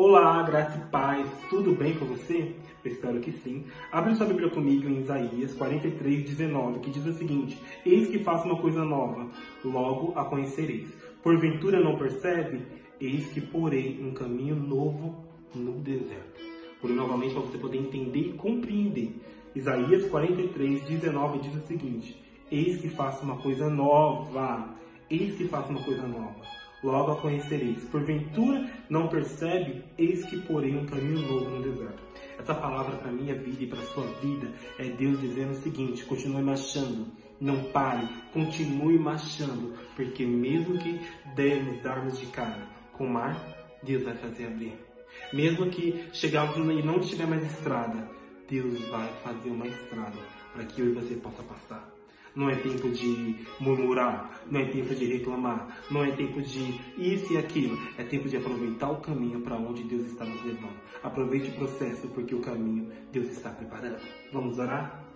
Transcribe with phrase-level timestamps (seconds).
[0.00, 2.54] Olá, graça e paz, tudo bem com você?
[2.84, 3.64] Eu espero que sim.
[3.90, 8.46] Abre sua Bíblia comigo em Isaías 43, 19, que diz o seguinte: Eis que faço
[8.46, 9.28] uma coisa nova,
[9.64, 10.88] logo a conhecereis.
[11.20, 12.64] Porventura não percebe?
[13.00, 15.16] Eis que porei um caminho novo
[15.52, 16.40] no deserto.
[16.80, 19.16] Por novamente para você poder entender e compreender.
[19.52, 22.22] Isaías 43, 19 diz o seguinte:
[22.52, 24.76] Eis que faço uma coisa nova.
[25.10, 27.84] Eis que faço uma coisa nova logo a conhecereis.
[27.84, 32.02] Porventura não percebe, eis que porém um caminho novo no deserto.
[32.38, 36.42] Essa palavra para minha vida e para sua vida é Deus dizendo o seguinte: continue
[36.42, 37.06] marchando,
[37.40, 41.00] não pare, continue marchando, porque mesmo que
[41.34, 43.36] dermos darmos de cara com o mar,
[43.82, 44.74] Deus vai fazer abrir.
[45.32, 48.08] Mesmo que chegarmos e não tiver mais estrada,
[48.48, 50.18] Deus vai fazer uma estrada
[50.52, 51.77] para que eu e você possa passar.
[52.34, 57.32] Não é tempo de murmurar, não é tempo de reclamar, não é tempo de isso
[57.32, 57.78] e aquilo.
[57.96, 60.78] É tempo de aproveitar o caminho para onde Deus está nos levando.
[61.02, 64.00] Aproveite o processo, porque o caminho Deus está preparando.
[64.32, 65.07] Vamos orar?